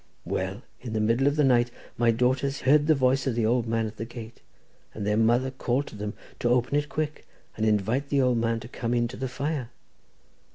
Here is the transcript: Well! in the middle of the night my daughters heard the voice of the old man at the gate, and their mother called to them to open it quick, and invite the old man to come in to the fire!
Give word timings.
Well! 0.25 0.63
in 0.81 0.93
the 0.93 0.99
middle 0.99 1.27
of 1.27 1.35
the 1.35 1.43
night 1.43 1.69
my 1.95 2.09
daughters 2.09 2.61
heard 2.61 2.87
the 2.87 2.95
voice 2.95 3.27
of 3.27 3.35
the 3.35 3.45
old 3.45 3.67
man 3.67 3.85
at 3.85 3.97
the 3.97 4.03
gate, 4.05 4.41
and 4.95 5.05
their 5.05 5.15
mother 5.15 5.51
called 5.51 5.85
to 5.89 5.95
them 5.95 6.15
to 6.39 6.49
open 6.49 6.75
it 6.75 6.89
quick, 6.89 7.27
and 7.55 7.67
invite 7.67 8.09
the 8.09 8.19
old 8.23 8.39
man 8.39 8.59
to 8.61 8.67
come 8.67 8.95
in 8.95 9.07
to 9.09 9.15
the 9.17 9.29
fire! 9.29 9.69